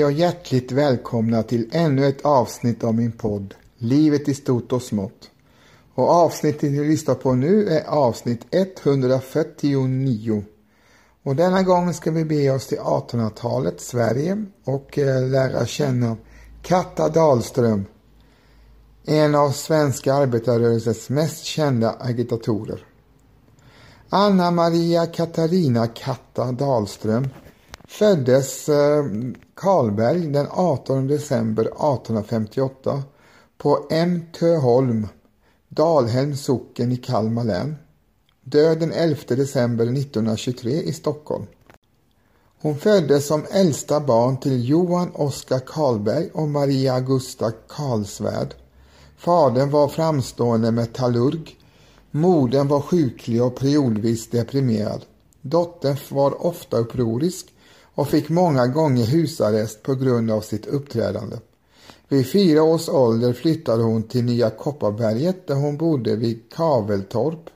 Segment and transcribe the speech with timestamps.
[0.00, 4.82] Hej och hjärtligt välkomna till ännu ett avsnitt av min podd Livet i stort och
[4.82, 5.30] smått.
[5.94, 10.44] Och avsnittet ni lyssnar på nu är avsnitt 149.
[11.22, 16.16] Och denna gång ska vi bege oss till 1800-talets Sverige och eh, lära känna
[16.62, 17.84] Katta Dahlström.
[19.04, 22.86] En av svenska arbetarrörelsens mest kända agitatorer.
[24.08, 27.28] Anna Maria Katarina Katta Dahlström
[27.90, 29.04] föddes eh,
[29.54, 33.02] Karlberg den 18 december 1858
[33.58, 35.08] på Emtöholm,
[35.68, 37.76] Dalhems socken i Kalmar län.
[38.44, 41.46] Död den 11 december 1923 i Stockholm.
[42.60, 48.54] Hon föddes som äldsta barn till Johan Oskar Karlberg och Maria Augusta Karlsvärd.
[49.16, 51.56] Fadern var framstående metallurg.
[52.10, 55.04] Modern var sjuklig och periodvis deprimerad.
[55.40, 57.54] Dottern var ofta upprorisk
[57.94, 61.36] och fick många gånger husarrest på grund av sitt uppträdande.
[62.08, 67.50] Vid fyra års ålder flyttade hon till Nya Kopparberget där hon bodde vid Kaveltorp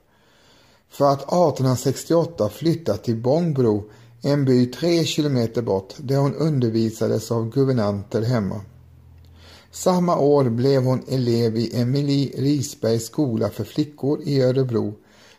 [0.91, 3.91] för att 1868 flytta till Bångbro,
[4.23, 8.61] en by tre kilometer bort där hon undervisades av guvernanter hemma.
[9.71, 14.95] Samma år blev hon elev i Emilie Risbergs skola för flickor i Örebro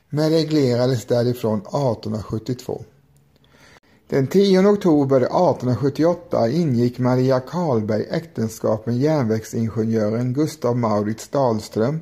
[0.09, 2.83] men reglerades därifrån 1872.
[4.09, 11.99] Den 10 oktober 1878 ingick Maria Karlberg äktenskap med järnvägsingenjören Gustav Maurits Dahlström,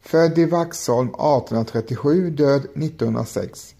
[0.00, 3.74] född i Vaxholm 1837, död 1906.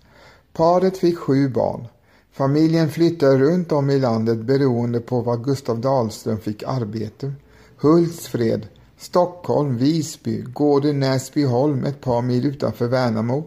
[0.52, 1.86] Paret fick sju barn.
[2.32, 7.32] Familjen flyttade runt om i landet beroende på var Gustav Dahlström fick arbete.
[7.76, 8.66] Hultsfred,
[8.98, 13.44] Stockholm, Visby, gården Näsbyholm ett par mil utanför Värnamo,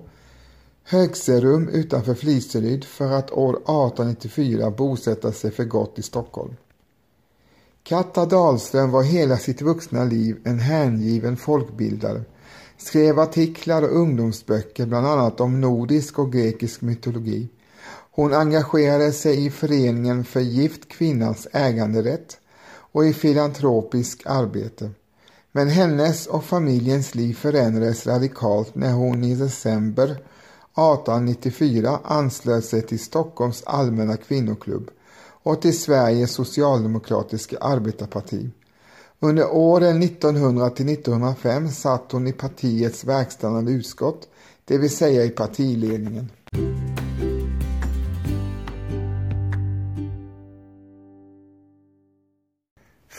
[0.83, 6.55] Högserum utanför Fliseryd för att år 1894 bosätta sig för gott i Stockholm.
[7.83, 12.21] Katta Dahlström var hela sitt vuxna liv en hängiven folkbildare,
[12.77, 17.49] skrev artiklar och ungdomsböcker bland annat om nordisk och grekisk mytologi.
[18.11, 22.37] Hon engagerade sig i Föreningen för gift kvinnans äganderätt
[22.67, 24.89] och i filantropisk arbete.
[25.51, 30.17] Men hennes och familjens liv förändrades radikalt när hon i december
[30.71, 34.89] 1894 anslöt sig till Stockholms allmänna kvinnoklubb
[35.43, 38.49] och till Sveriges socialdemokratiska arbetarparti.
[39.19, 44.27] Under åren 1900 till 1905 satt hon i partiets verkställande utskott,
[44.65, 46.29] det vill säga i partiledningen.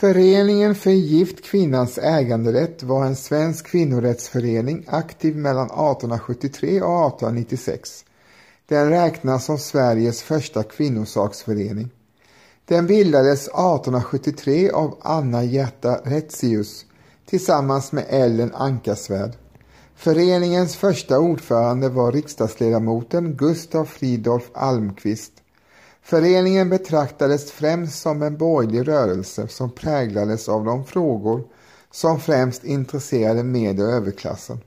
[0.03, 8.05] Föreningen för gift kvinnans äganderätt var en svensk kvinnorättsförening aktiv mellan 1873 och 1896.
[8.69, 11.91] Den räknas som Sveriges första kvinnosaksförening.
[12.65, 16.87] Den bildades 1873 av Anna Gerta Retzius
[17.27, 19.33] tillsammans med Ellen Ankarsvärd.
[19.95, 25.42] Föreningens första ordförande var riksdagsledamoten Gustav Fridolf Almqvist.
[26.03, 31.45] Föreningen betraktades främst som en borgerlig rörelse som präglades av de frågor
[31.91, 34.61] som främst intresserade med och överklassen.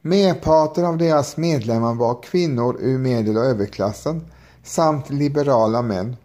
[0.00, 4.26] Merparten av deras medlemmar var kvinnor ur medel och överklassen
[4.62, 6.16] samt liberala män.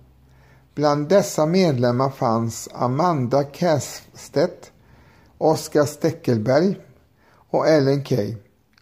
[0.76, 4.72] Bland dessa medlemmar fanns Amanda Kästedt,
[5.38, 6.78] Oskar Steckelberg
[7.50, 8.36] och Ellen Key,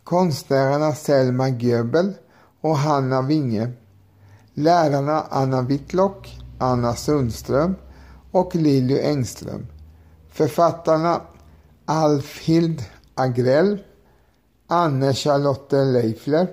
[0.03, 2.13] konstnärerna Selma Göbel
[2.61, 3.71] och Hanna Winge
[4.57, 7.75] lärarna Anna Whitlock, Anna Sundström
[8.31, 9.67] och Lilly Engström.
[10.29, 11.21] Författarna
[11.85, 12.83] Alfhild
[13.15, 13.83] Agrell,
[14.67, 16.47] Anne Charlotte Leifler,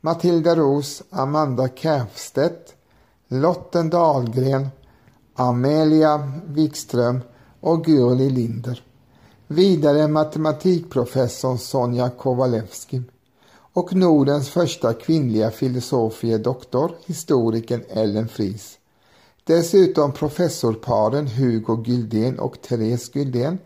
[0.00, 2.74] Matilda Ros, Amanda Käfstedt,
[3.28, 4.68] Lotten Dahlgren,
[5.34, 7.20] Amelia Wikström
[7.60, 8.82] och Gurli Linder.
[9.46, 13.02] Vidare matematikprofessorn Sonja Kowalewski
[13.78, 18.78] och Nordens första kvinnliga filosofie doktor, historikern Ellen Fries.
[19.44, 23.58] Dessutom professorparen Hugo Gyldén och Therese Gyldén,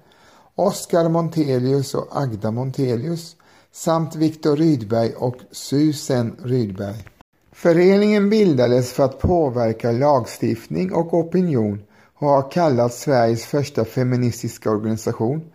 [0.55, 3.37] Oskar Montelius och Agda Montelius
[3.73, 7.09] samt Viktor Rydberg och Susan Rydberg.
[7.53, 11.83] Föreningen bildades för att påverka lagstiftning och opinion
[12.15, 15.52] och har kallats Sveriges första feministiska organisation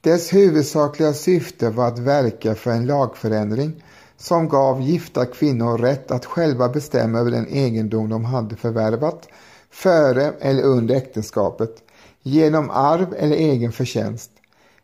[0.00, 3.84] dess huvudsakliga syfte var att verka för en lagförändring
[4.16, 9.28] som gav gifta kvinnor rätt att själva bestämma över den egendom de hade förvärvat
[9.70, 11.82] före eller under äktenskapet,
[12.22, 14.30] genom arv eller egen förtjänst.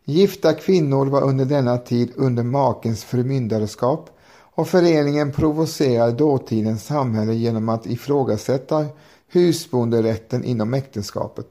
[0.04, 4.10] Gifta kvinnor var under denna tid under makens förmyndarskap
[4.54, 8.86] och föreningen provocerade dåtidens samhälle genom att ifrågasätta
[9.28, 11.46] husbonderätten inom äktenskapet.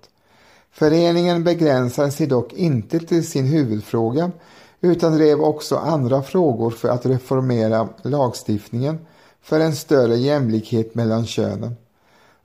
[0.74, 4.32] Föreningen begränsade sig dock inte till sin huvudfråga
[4.82, 9.00] utan drev också andra frågor för att reformera lagstiftningen
[9.42, 11.76] för en större jämlikhet mellan könen.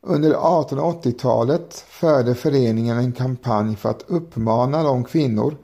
[0.00, 5.56] Under 1880-talet förde föreningen en kampanj för att uppmana de kvinnor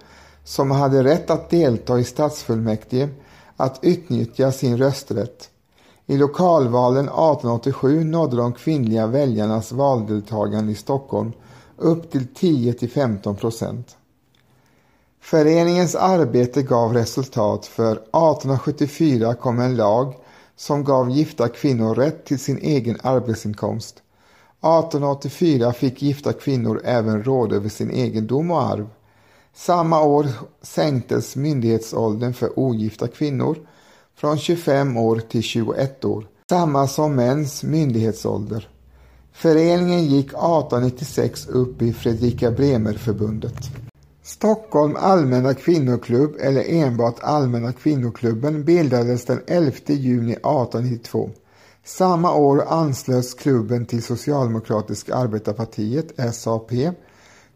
[0.45, 3.09] som hade rätt att delta i stadsfullmäktige
[3.57, 5.51] att utnyttja sin rösträtt.
[6.07, 11.33] I lokalvalen 1887 nådde de kvinnliga väljarnas valdeltagande i Stockholm
[11.77, 13.97] upp till 10-15 procent.
[15.21, 20.15] Föreningens arbete gav resultat för 1874 kom en lag
[20.57, 24.03] som gav gifta kvinnor rätt till sin egen arbetsinkomst.
[24.65, 28.89] 1884 fick gifta kvinnor även råd över sin egendom och arv.
[29.55, 30.27] Samma år
[30.63, 33.57] sänktes myndighetsåldern för ogifta kvinnor
[34.17, 38.69] från 25 år till 21 år, samma som mäns myndighetsålder.
[39.37, 43.57] Föreningen gick 1896 upp i Fredrika Bremer-förbundet.
[44.23, 51.31] Stockholm allmänna kvinnoklubb eller enbart Allmänna kvinnoklubben bildades den 11 juni 1892.
[51.85, 56.71] Samma år anslöts klubben till Socialdemokratiska arbetarpartiet, SAP.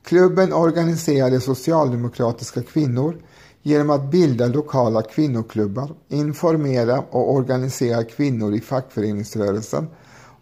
[0.05, 3.17] Klubben organiserade socialdemokratiska kvinnor
[3.63, 9.87] genom att bilda lokala kvinnoklubbar, informera och organisera kvinnor i fackföreningsrörelsen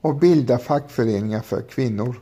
[0.06, 2.20] och bilda fackföreningar för kvinnor.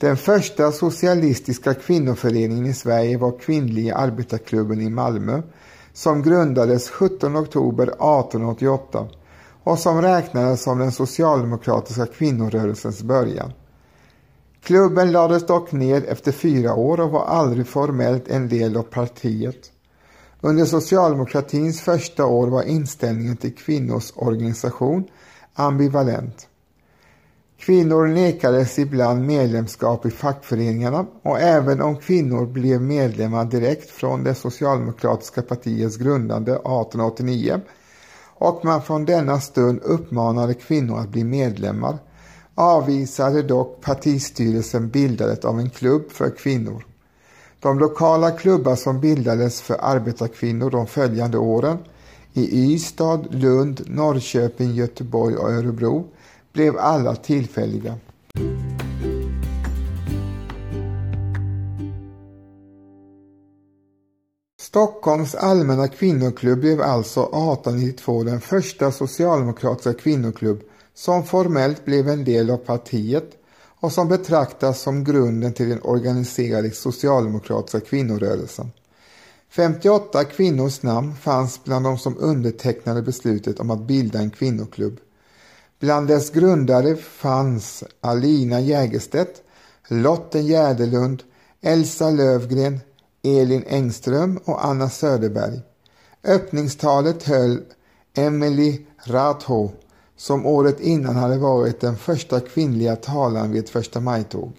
[0.00, 5.42] Den första socialistiska kvinnoföreningen i Sverige var Kvinnliga arbetarklubben i Malmö
[5.92, 9.08] som grundades 17 oktober 1888
[9.64, 13.52] och som räknades som den socialdemokratiska kvinnorörelsens början.
[14.62, 19.70] Klubben lades dock ned efter fyra år och var aldrig formellt en del av partiet.
[20.40, 25.04] Under socialdemokratins första år var inställningen till kvinnors organisation
[25.54, 26.48] ambivalent.
[27.58, 34.34] Kvinnor nekades ibland medlemskap i fackföreningarna och även om kvinnor blev medlemmar direkt från det
[34.34, 37.60] socialdemokratiska partiets grundande 1889
[38.38, 41.98] och man från denna stund uppmanade kvinnor att bli medlemmar
[42.54, 46.84] avvisade dock partistyrelsen bildandet av en klubb för kvinnor.
[47.60, 51.78] De lokala klubbar som bildades för arbetarkvinnor de följande åren
[52.32, 56.08] i Ystad, Lund, Norrköping, Göteborg och Örebro
[56.54, 57.98] blev alla tillfälliga.
[64.60, 70.60] Stockholms allmänna kvinnoklubb blev alltså 1892 den första socialdemokratiska kvinnoklubb
[70.94, 73.30] som formellt blev en del av partiet
[73.80, 78.70] och som betraktas som grunden till den organiserade socialdemokratiska kvinnorörelsen.
[79.50, 85.00] 58 kvinnors namn fanns bland de som undertecknade beslutet om att bilda en kvinnoklubb.
[85.84, 89.42] Bland dess grundare fanns Alina Jägerstedt,
[89.88, 91.22] Lotten Jäderlund,
[91.60, 92.80] Elsa Lövgren,
[93.22, 95.60] Elin Engström och Anna Söderberg.
[96.24, 97.60] Öppningstalet höll
[98.16, 99.70] Emily Ratho
[100.16, 104.52] som året innan hade varit den första kvinnliga talaren vid ett första majtåg.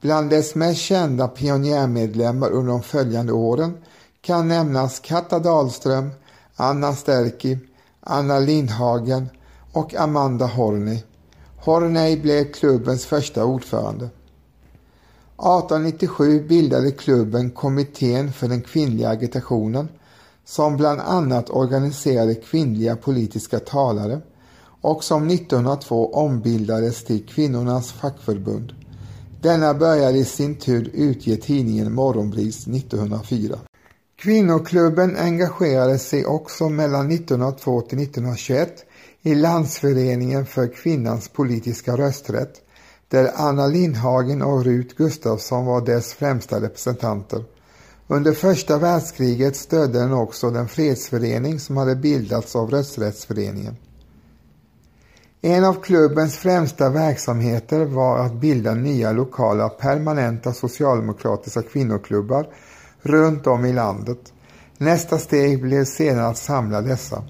[0.00, 3.78] Bland dess mest kända pionjärmedlemmar under de följande åren
[4.20, 6.10] kan nämnas Katta Dahlström,
[6.56, 7.58] Anna Sterki,
[8.00, 9.28] Anna Lindhagen
[9.72, 10.98] och Amanda Horney.
[11.56, 14.04] Horney blev klubbens första ordförande.
[14.04, 19.88] 1897 bildade klubben Kommittén för den kvinnliga agitationen
[20.44, 24.20] som bland annat organiserade kvinnliga politiska talare
[24.80, 28.72] och som 1902 ombildades till Kvinnornas fackförbund.
[29.40, 33.58] Denna började i sin tur utge tidningen Morgonbris 1904.
[34.22, 38.84] Kvinnoklubben engagerade sig också mellan 1902 till 1921
[39.22, 42.60] i Landsföreningen för kvinnans politiska rösträtt
[43.08, 47.44] där Anna Lindhagen och Rut Gustafsson var dess främsta representanter.
[48.06, 53.76] Under första världskriget stödde den också den fredsförening som hade bildats av Rösträttsföreningen.
[55.40, 62.46] En av klubbens främsta verksamheter var att bilda nya lokala permanenta socialdemokratiska kvinnoklubbar
[63.02, 64.32] runt om i landet.
[64.78, 67.24] Nästa steg blev sedan att samla dessa.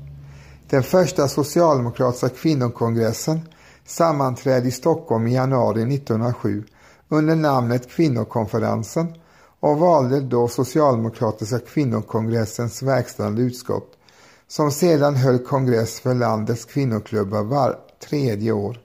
[0.71, 3.41] Den första socialdemokratiska kvinnokongressen
[3.87, 6.65] sammanträdde i Stockholm i januari 1907
[7.09, 9.15] under namnet Kvinnokonferensen
[9.61, 13.99] och valde då Socialdemokratiska kvinnokongressens verkställande utskott
[14.49, 18.79] som sedan höll kongress för landets kvinnoklubbar var tredje år.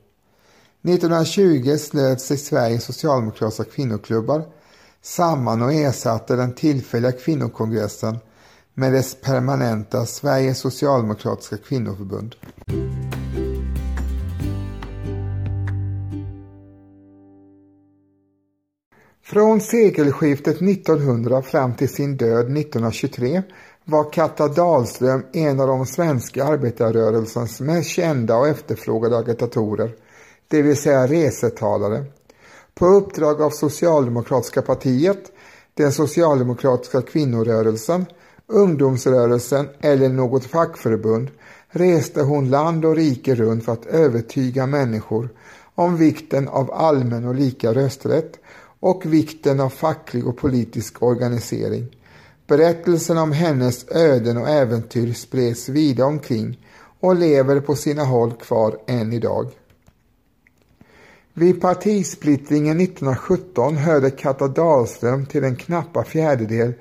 [0.84, 4.44] 1920 slöt sig Sveriges socialdemokratiska kvinnoklubbar
[5.02, 8.18] samman och ersatte den tillfälliga kvinnokongressen
[8.74, 12.36] med dess permanenta Sveriges socialdemokratiska kvinnoförbund.
[19.24, 23.44] Från sekelskiftet 1900 fram till sin död 1923
[23.86, 29.96] var Katta Dahlström en av de svenska arbetarrörelsens mest kända och efterfrågade agitatorer,
[30.48, 32.06] det vill säga resetalare.
[32.78, 35.32] På uppdrag av Socialdemokratiska partiet,
[35.74, 38.06] den socialdemokratiska kvinnorörelsen,
[38.48, 41.30] ungdomsrörelsen eller något fackförbund
[41.70, 45.30] reste hon land och rike runt för att övertyga människor
[45.76, 48.40] om vikten av allmän och lika rösträtt
[48.80, 51.96] och vikten av facklig och politisk organisering.
[52.48, 56.68] Berättelsen om hennes öden och äventyr spreds vida omkring
[57.00, 59.48] och lever på sina håll kvar än idag.
[61.40, 66.74] Vid partisplittringen 1917 hörde Katta Dahlström till den knappa fjärdedel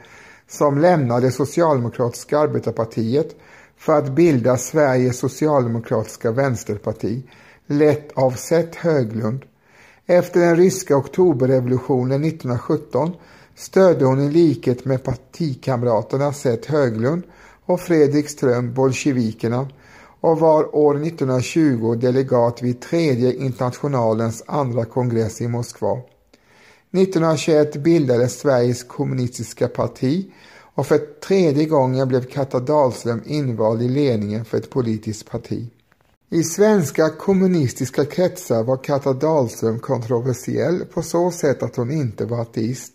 [0.49, 3.37] som lämnade Socialdemokratiska arbetarpartiet
[3.77, 7.23] för att bilda Sveriges socialdemokratiska vänsterparti,
[7.67, 9.45] lett av Seth Höglund.
[10.07, 13.13] Efter den ryska oktoberrevolutionen 1917
[13.55, 17.23] stödde hon i likhet med partikamraterna Seth Höglund
[17.67, 19.69] och Fredrik Ström bolsjevikerna
[20.27, 25.99] och var år 1920 delegat vid tredje internationalens andra kongress i Moskva.
[26.93, 30.31] 1921 bildades Sveriges kommunistiska parti
[30.75, 35.71] och för tredje gången blev Katta Dahlström invald i ledningen för ett politiskt parti.
[36.31, 42.41] I svenska kommunistiska kretsar var Katta Dahlström kontroversiell på så sätt att hon inte var
[42.41, 42.93] ateist.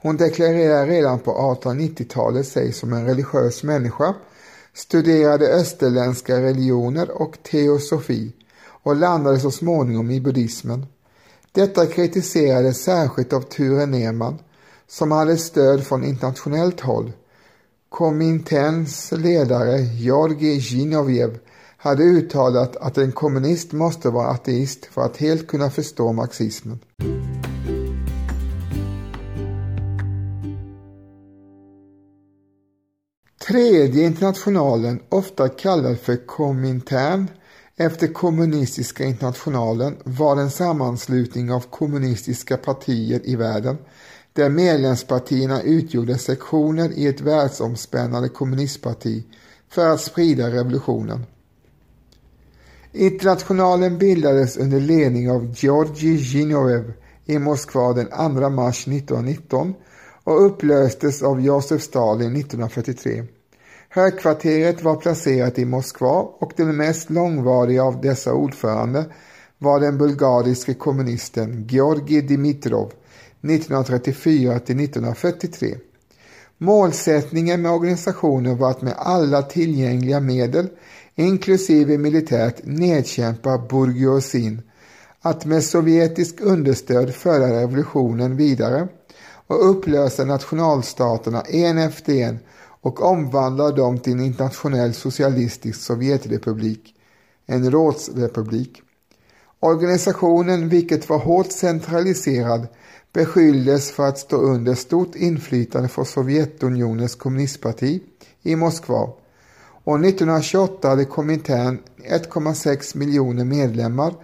[0.00, 4.14] Hon deklarerade redan på 1890-talet sig som en religiös människa,
[4.74, 8.32] studerade österländska religioner och teosofi
[8.66, 10.86] och landade så småningom i buddhismen.
[11.52, 14.38] Detta kritiserades särskilt av Ture Nerman
[14.88, 17.12] som hade stöd från internationellt håll.
[17.88, 21.38] Komintens ledare Georgij Zinovjev
[21.76, 26.78] hade uttalat att en kommunist måste vara ateist för att helt kunna förstå marxismen.
[33.46, 37.30] Tredje internationalen, ofta kallad för Komintern,
[37.76, 43.78] efter kommunistiska internationalen var en sammanslutning av kommunistiska partier i världen
[44.32, 49.24] där medlemspartierna utgjorde sektioner i ett världsomspännande kommunistparti
[49.68, 51.26] för att sprida revolutionen.
[52.92, 56.92] Internationalen bildades under ledning av Georgij Zhinoev
[57.24, 59.74] i Moskva den 2 mars 1919
[60.24, 63.24] och upplöstes av Josef Stalin 1943.
[63.94, 69.04] Högkvarteret var placerat i Moskva och den mest långvariga av dessa ordförande
[69.58, 72.92] var den bulgariske kommunisten Georgij Dimitrov
[73.42, 75.76] 1934 till 1943.
[76.58, 80.68] Målsättningen med organisationen var att med alla tillgängliga medel,
[81.14, 84.62] inklusive militärt, nedkämpa bourgeoisin,
[85.20, 88.88] att med sovjetisk understöd föra revolutionen vidare
[89.46, 92.38] och upplösa nationalstaterna en efter en
[92.84, 96.94] och omvandla dem till en internationell socialistisk Sovjetrepublik,
[97.46, 98.82] en rådsrepublik.
[99.60, 102.66] Organisationen, vilket var hårt centraliserad,
[103.12, 108.00] beskylldes för att stå under stort inflytande från Sovjetunionens kommunistparti
[108.42, 109.08] i Moskva.
[109.84, 111.78] År 1928 hade Komintern
[112.10, 114.14] 1,6 miljoner medlemmar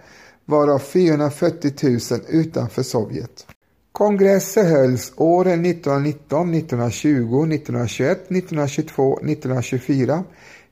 [0.45, 1.73] varav 440
[2.11, 3.45] 000 utanför Sovjet.
[3.91, 10.23] Kongresser hölls åren 1919, 1920, 1921, 1922, 1924,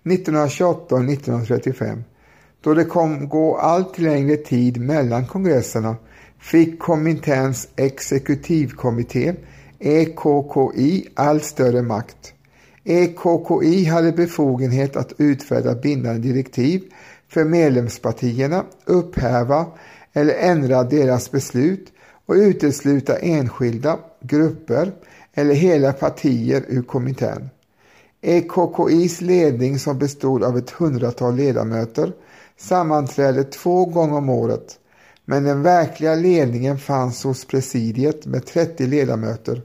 [0.03, 2.03] 1928 och 1935.
[2.61, 5.95] Då det kom gå allt längre tid mellan kongresserna
[6.39, 9.33] fick Kominterns exekutivkommitté,
[9.79, 12.33] EKKI, allt större makt.
[12.83, 16.83] EKKI hade befogenhet att utfärda bindande direktiv
[17.27, 19.65] för medlemspartierna, upphäva
[20.13, 21.93] eller ändra deras beslut
[22.29, 24.91] och utesluta enskilda, grupper
[25.33, 27.49] eller hela partier ur kommittén.
[28.21, 32.13] EKKIs ledning som bestod av ett hundratal ledamöter
[32.57, 34.79] sammanträdde två gånger om året
[35.25, 39.61] men den verkliga ledningen fanns hos presidiet med 30 ledamöter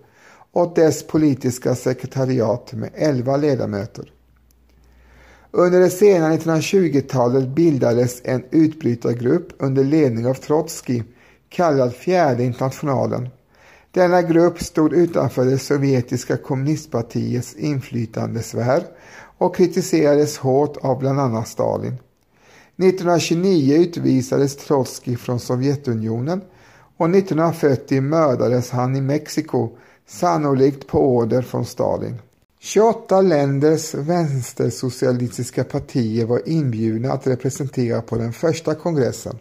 [0.53, 4.13] och dess politiska sekretariat med 11 ledamöter.
[5.51, 11.05] Under det sena 1920-talet bildades en utbrytargrupp under ledning av Trotskij
[11.55, 13.29] kallad Fjärde internationalen.
[13.91, 18.83] Denna grupp stod utanför det sovjetiska kommunistpartiets inflytandesfär
[19.39, 21.97] och kritiserades hårt av bland annat Stalin.
[22.77, 26.41] 1929 utvisades Trotskij från Sovjetunionen
[26.97, 29.71] och 1940 mördades han i Mexiko,
[30.07, 32.19] sannolikt på order från Stalin.
[32.61, 39.39] 28 länders vänstersocialistiska partier var inbjudna att representera på den första kongressen.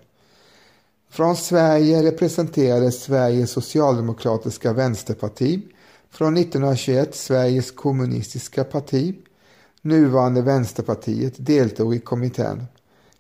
[1.14, 5.62] Från Sverige representerades Sveriges socialdemokratiska vänsterparti,
[6.10, 9.16] från 1921 Sveriges kommunistiska parti,
[9.82, 12.66] nuvarande Vänsterpartiet, deltog i kommittén.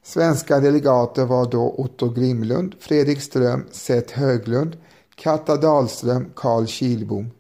[0.04, 4.78] Svenska delegater var då Otto Grimlund, Fredrik Ström, Seth Höglund,
[5.16, 7.32] Katta Dahlström, Carl Kilbom.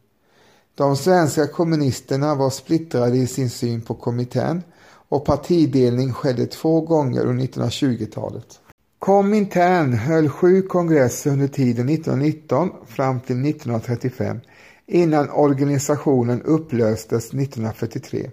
[0.75, 4.63] De svenska kommunisterna var splittrade i sin syn på kommittén
[5.09, 8.59] och partidelning skedde två gånger under 1920-talet.
[9.03, 14.39] Komintern höll sju kongresser under tiden 1919 fram till 1935
[14.87, 18.29] innan organisationen upplöstes 1943.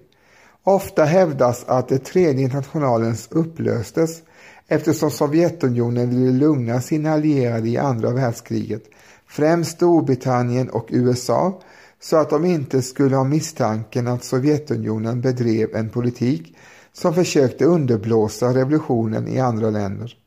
[0.64, 4.22] Ofta hävdas att det tredje internationalens upplöstes
[4.68, 8.82] eftersom Sovjetunionen ville lugna sina allierade i andra världskriget,
[9.26, 11.60] främst Storbritannien och USA,
[12.00, 16.56] så att de inte skulle ha misstanken att Sovjetunionen bedrev en politik
[16.92, 20.19] som försökte underblåsa revolutionen i andra länder.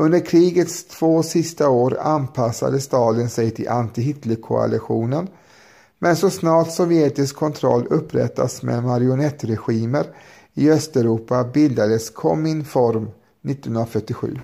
[0.00, 5.28] Under krigets två sista år anpassade Stalin sig till anti-Hitler-koalitionen
[5.98, 10.06] men så snart sovjetisk kontroll upprättas med marionettregimer
[10.54, 13.08] i Östeuropa bildades Kominform
[13.48, 14.38] 1947.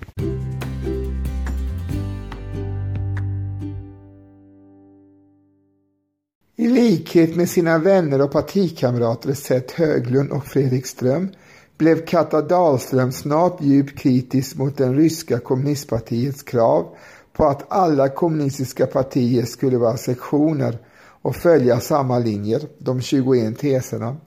[6.55, 11.29] I likhet med sina vänner och partikamrater Seth Höglund och Fredrik Ström
[11.77, 16.87] blev Katta Dahlström snart djupt kritisk mot den ryska kommunistpartiets krav
[17.33, 20.77] på att alla kommunistiska partier skulle vara sektioner
[21.21, 24.17] och följa samma linjer, de 21 teserna.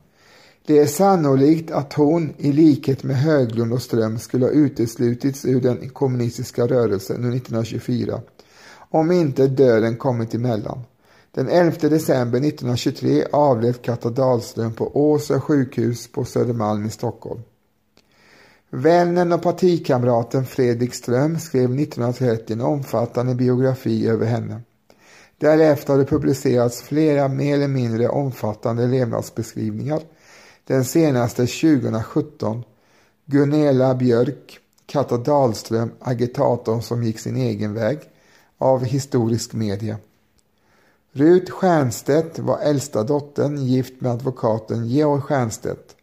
[0.67, 5.61] Det är sannolikt att hon, i likhet med Höglund och Ström, skulle ha uteslutits ur
[5.61, 8.21] den kommunistiska rörelsen under 1924,
[8.91, 10.83] om inte döden kommit emellan.
[11.33, 17.41] Den 11 december 1923 avled Katta Dahlström på Åsö sjukhus på Södermalm i Stockholm.
[18.71, 24.61] Vännen och partikamraten Fredrik Ström skrev 1930 en omfattande biografi över henne.
[25.39, 30.01] Därefter har det publicerats flera mer eller mindre omfattande levnadsbeskrivningar.
[30.65, 32.65] Den senaste 2017.
[33.27, 37.99] Gunilla Björk, Katta Dahlström, agitatorn som gick sin egen väg,
[38.59, 39.97] av Historisk Media.
[41.13, 45.97] Rut Stiernstedt var äldsta dottern, gift med advokaten Georg Stiernstedt.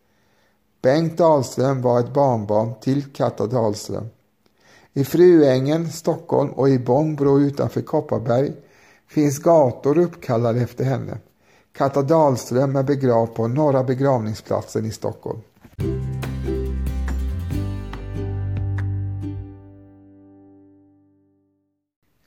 [0.82, 4.10] Bengt Dahlström var ett barnbarn till Katta Dahlström.
[4.93, 8.54] I Fruängen, Stockholm och i Bångbro utanför Kopparberg
[9.08, 11.17] finns gator uppkallade efter henne.
[11.72, 15.39] Katta Dahlström är begravd på Norra begravningsplatsen i Stockholm.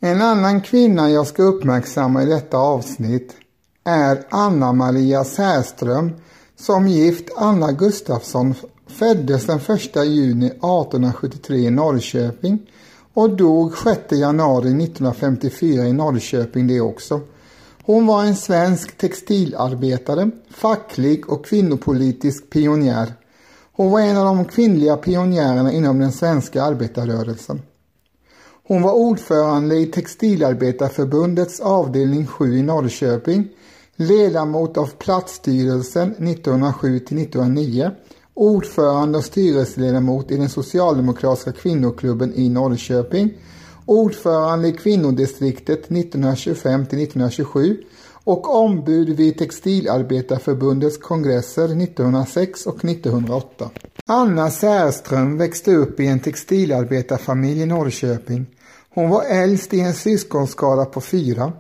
[0.03, 3.35] En annan kvinna jag ska uppmärksamma i detta avsnitt
[3.85, 6.13] är Anna Maria Särström
[6.57, 8.55] som gift Anna Gustafsson
[8.87, 12.59] föddes den 1 juni 1873 i Norrköping
[13.15, 17.21] och dog 6 januari 1954 i Norrköping det också.
[17.83, 23.13] Hon var en svensk textilarbetare, facklig och kvinnopolitisk pionjär.
[23.73, 27.63] Hon var en av de kvinnliga pionjärerna inom den svenska arbetarrörelsen.
[28.71, 33.49] Hon var ordförande i Textilarbetarförbundets avdelning 7 i Norrköping,
[33.97, 37.91] ledamot av platsstyrelsen 1907-1909,
[38.35, 43.31] ordförande och styrelseledamot i den socialdemokratiska kvinnoklubben i Norrköping,
[43.87, 47.77] ordförande i kvinnodistriktet 1925-1927
[48.31, 53.71] och ombud vid Textilarbetarförbundets kongresser 1906 och 1908.
[54.07, 58.47] Anna Särström växte upp i en textilarbetarfamilj i Norrköping.
[58.95, 61.53] Hon var äldst i en syskonskara på fyra.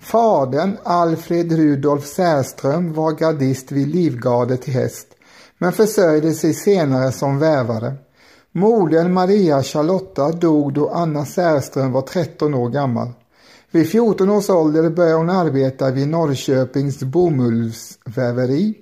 [0.00, 5.06] Fadern, Alfred Rudolf Särström, var gardist vid Livgardet till häst,
[5.58, 7.94] men försörjde sig senare som vävare.
[8.52, 13.08] Modern Maria Charlotta dog då Anna Särström var 13 år gammal.
[13.74, 18.74] Vid 14 års ålder började hon arbeta vid Norrköpings bomullsväveri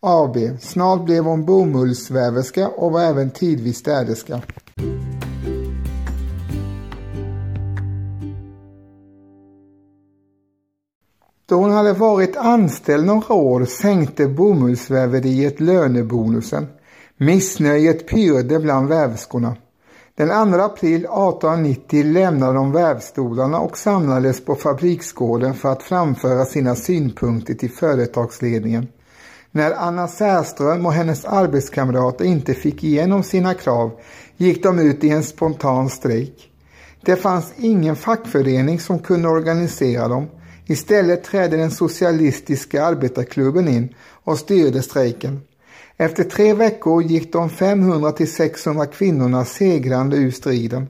[0.00, 0.36] AB.
[0.60, 4.40] Snart blev hon bomullsväverska och var även tidvis städerska.
[11.46, 16.66] Då hon hade varit anställd några år sänkte bomullsväveriet lönebonusen.
[17.16, 19.56] Missnöjet pyrde bland väverskorna.
[20.18, 26.74] Den 2 april 1890 lämnade de vävstolarna och samlades på fabriksgården för att framföra sina
[26.74, 28.88] synpunkter till företagsledningen.
[29.50, 33.90] När Anna Särström och hennes arbetskamrater inte fick igenom sina krav
[34.36, 36.50] gick de ut i en spontan strejk.
[37.00, 40.26] Det fanns ingen fackförening som kunde organisera dem.
[40.66, 45.40] Istället trädde den socialistiska arbetarklubben in och styrde strejken.
[46.00, 50.86] Efter tre veckor gick de 500 till 600 kvinnorna segrande ur striden.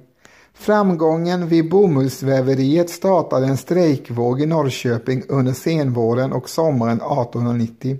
[0.54, 7.98] Framgången vid bomullsväveriet startade en strejkvåg i Norrköping under senvåren och sommaren 1890.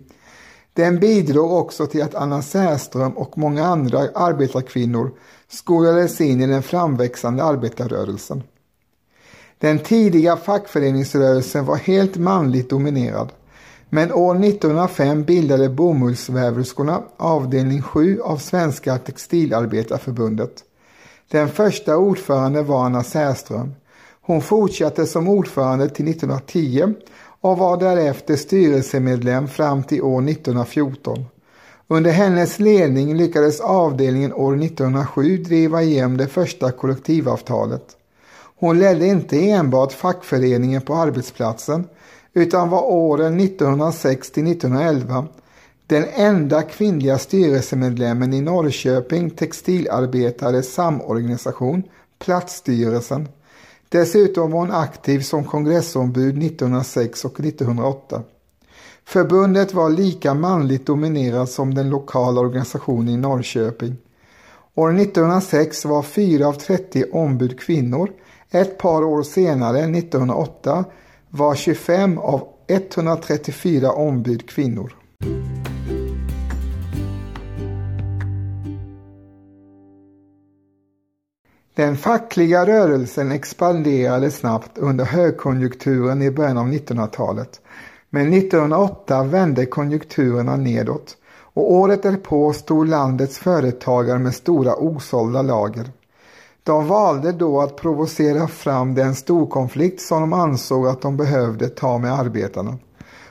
[0.72, 5.10] Den bidrog också till att Anna Särström och många andra arbetarkvinnor
[5.48, 8.42] skolades in i den framväxande arbetarrörelsen.
[9.58, 13.32] Den tidiga fackföreningsrörelsen var helt manligt dominerad.
[13.90, 20.64] Men år 1905 bildade bomullsväverskorna avdelning 7 av Svenska textilarbetarförbundet.
[21.30, 23.74] Den första ordföranden var Anna Särström.
[24.20, 26.94] Hon fortsatte som ordförande till 1910
[27.40, 31.24] och var därefter styrelsemedlem fram till år 1914.
[31.88, 37.84] Under hennes ledning lyckades avdelningen år 1907 driva igenom det första kollektivavtalet.
[38.60, 41.84] Hon ledde inte enbart fackföreningen på arbetsplatsen
[42.38, 45.26] utan var åren 1906 till 1911
[45.88, 51.82] den enda kvinnliga styrelsemedlemmen i Norrköping textilarbetares samorganisation,
[52.18, 53.28] Platsstyrelsen.
[53.88, 58.22] Dessutom var hon aktiv som kongressombud 1906 och 1908.
[59.04, 63.96] Förbundet var lika manligt dominerat som den lokala organisationen i Norrköping.
[64.74, 68.10] År 1906 var 4 av 30 ombud kvinnor.
[68.50, 70.84] Ett par år senare, 1908,
[71.30, 74.92] var 25 av 134 ombud kvinnor.
[81.74, 87.60] Den fackliga rörelsen expanderade snabbt under högkonjunkturen i början av 1900-talet.
[88.10, 95.90] Men 1908 vände konjunkturerna nedåt och året därpå stod landets företagare med stora osålda lager.
[96.68, 101.98] De valde då att provocera fram den storkonflikt som de ansåg att de behövde ta
[101.98, 102.78] med arbetarna.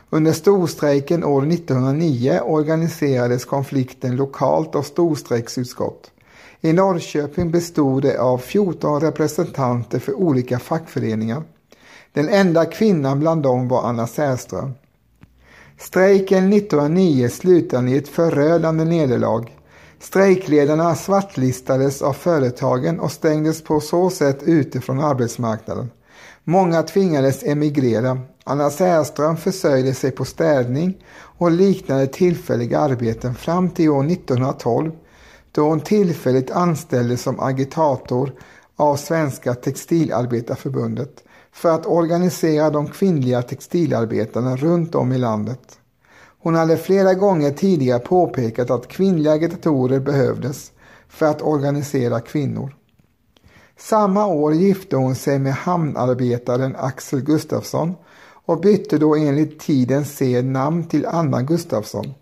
[0.09, 6.11] Under storstrejken år 1909 organiserades konflikten lokalt av storstrejksutskott.
[6.61, 11.43] I Norrköping bestod det av 14 representanter för olika fackföreningar.
[12.13, 14.71] Den enda kvinnan bland dem var Anna Särström.
[15.77, 19.45] Strejken 1909 slutade i ett förödande nederlag.
[19.99, 25.91] Strejkledarna svartlistades av företagen och stängdes på så sätt ute från arbetsmarknaden.
[26.43, 28.19] Många tvingades emigrera.
[28.43, 34.91] Anna Särström försörjde sig på städning och liknande tillfälliga arbeten fram till år 1912
[35.51, 38.33] då hon tillfälligt anställdes som agitator
[38.75, 45.79] av Svenska textilarbetarförbundet för att organisera de kvinnliga textilarbetarna runt om i landet.
[46.47, 50.71] Hon hade flera gånger tidigare påpekat att kvinnliga agitatorer behövdes
[51.07, 52.75] för att organisera kvinnor.
[53.77, 57.95] Samma år gifte hon sig med hamnarbetaren Axel Gustafsson
[58.45, 62.13] och bytte då enligt tidens sed namn till Anna Gustafsson.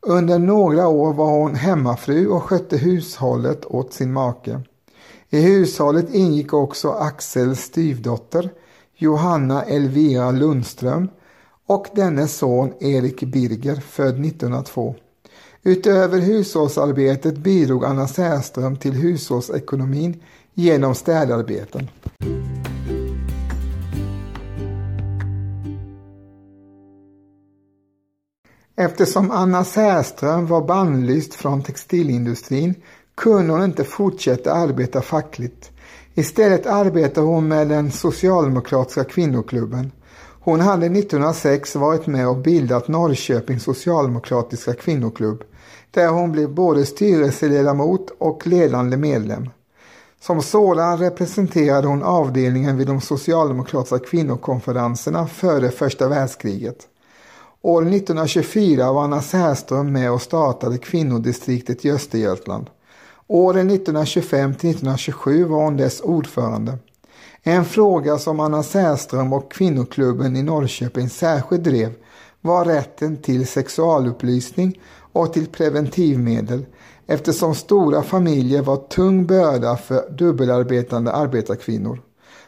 [0.00, 4.60] Under några år var hon hemmafru och skötte hushållet åt sin make.
[5.30, 8.50] I hushållet ingick också Axels styvdotter
[8.96, 11.08] Johanna Elvira Lundström
[11.68, 14.94] och dennes son Erik Birger född 1902.
[15.62, 20.22] Utöver hushållsarbetet bidrog Anna Särström till hushållsekonomin
[20.54, 21.88] genom städarbeten.
[28.76, 32.74] Eftersom Anna Särström var bannlyst från textilindustrin
[33.14, 35.70] kunde hon inte fortsätta arbeta fackligt.
[36.14, 39.90] Istället arbetade hon med den socialdemokratiska kvinnoklubben.
[40.40, 45.44] Hon hade 1906 varit med och bildat Norrköpings socialdemokratiska kvinnoklubb
[45.90, 49.50] där hon blev både styrelseledamot och ledande medlem.
[50.20, 56.88] Som sådan representerade hon avdelningen vid de socialdemokratiska kvinnokonferenserna före första världskriget.
[57.62, 62.70] År 1924 var Anna Särström med och startade kvinnodistriktet i Östergötland.
[63.26, 66.78] Åren 1925 till 1927 var hon dess ordförande.
[67.48, 71.92] En fråga som Anna Särström och kvinnoklubben i Norrköping särskilt drev
[72.40, 74.80] var rätten till sexualupplysning
[75.12, 76.66] och till preventivmedel
[77.06, 82.00] eftersom stora familjer var tung börda för dubbelarbetande arbetarkvinnor.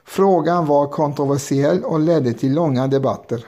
[0.05, 3.47] Frågan var kontroversiell och ledde till långa debatter.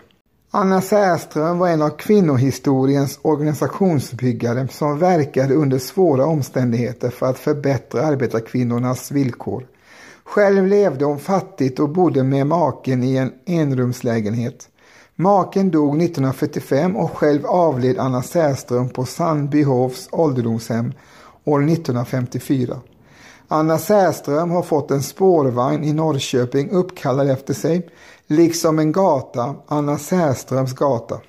[0.51, 8.03] Anna Särström var en av kvinnohistoriens organisationsbyggare som verkade under svåra omständigheter för att förbättra
[8.07, 9.67] arbetarkvinnornas villkor.
[10.33, 14.69] Själv levde hon fattigt och bodde med maken i en enrumslägenhet.
[15.17, 20.93] Maken dog 1945 och själv avled Anna Särström på Sandbyhovs ålderdomshem
[21.45, 22.81] år 1954.
[23.49, 27.89] Anna Särström har fått en spårvagn i Norrköping uppkallad efter sig
[28.27, 31.21] liksom en gata, Anna Särströms gata.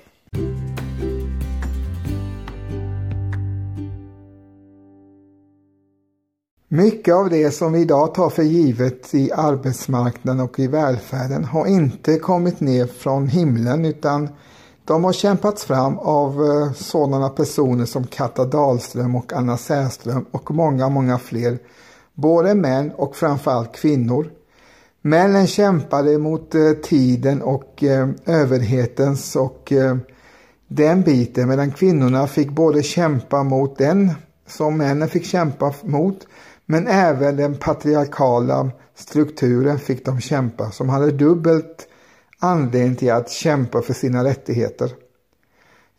[6.74, 11.66] Mycket av det som vi idag tar för givet i arbetsmarknaden och i välfärden har
[11.66, 14.28] inte kommit ner från himlen utan
[14.84, 20.50] de har kämpats fram av eh, sådana personer som Katta Dahlström och Anna Särström och
[20.50, 21.58] många, många fler.
[22.14, 24.30] Både män och framförallt kvinnor.
[25.02, 29.72] Männen kämpade mot eh, tiden och eh, överhetens och
[30.68, 34.10] den biten medan kvinnorna fick både kämpa mot den
[34.46, 36.26] som männen fick kämpa mot
[36.66, 41.88] men även den patriarkala strukturen fick de kämpa som hade dubbelt
[42.38, 44.92] anledning till att kämpa för sina rättigheter.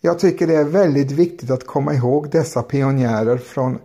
[0.01, 3.79] Jag tycker det är väldigt viktigt att komma ihåg dessa pionjärer från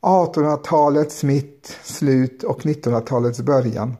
[0.00, 3.96] 1800-talets mitt, slut och 1900-talets början.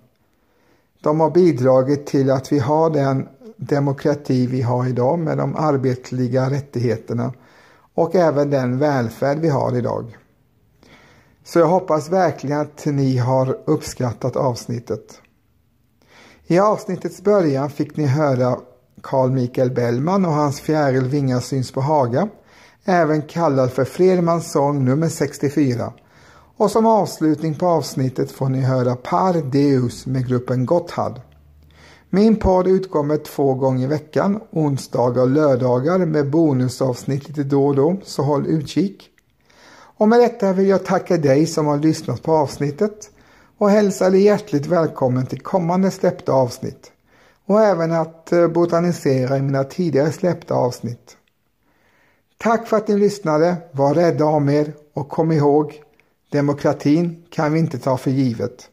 [1.00, 6.50] De har bidragit till att vi har den demokrati vi har idag med de arbetliga
[6.50, 7.32] rättigheterna
[7.94, 10.16] och även den välfärd vi har idag.
[11.44, 15.20] Så jag hoppas verkligen att ni har uppskattat avsnittet.
[16.46, 18.56] I avsnittets början fick ni höra
[19.02, 22.28] Carl Michael Bellman och hans fjäril Vingar syns på Haga,
[22.84, 25.92] även kallad för Fredmans sång nummer 64.
[26.56, 31.20] Och som avslutning på avsnittet får ni höra Par Deus med gruppen Gotthard.
[32.10, 37.76] Min podd utkommer två gånger i veckan, onsdagar och lördagar med bonusavsnitt lite då och
[37.76, 39.10] då, så håll utkik.
[40.04, 43.10] Och med detta vill jag tacka dig som har lyssnat på avsnittet
[43.58, 46.92] och hälsa dig hjärtligt välkommen till kommande släppta avsnitt
[47.46, 51.16] och även att eh, botanisera i mina tidigare släppta avsnitt.
[52.38, 55.82] Tack för att ni lyssnade, var rädda om er och kom ihåg,
[56.32, 58.68] demokratin kan vi inte ta för givet.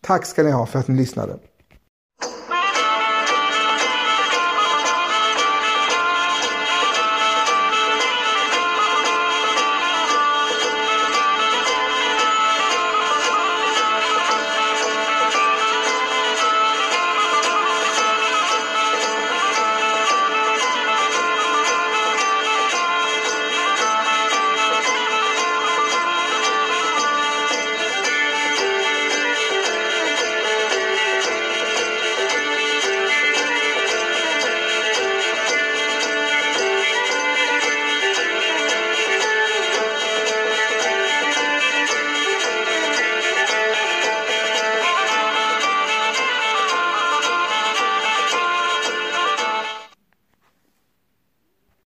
[0.00, 1.38] Tack ska ni ha för att ni lyssnade.